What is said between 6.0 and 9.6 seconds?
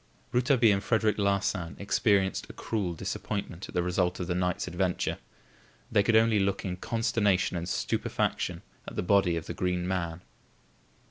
could only look in consternation and stupefaction at the body of the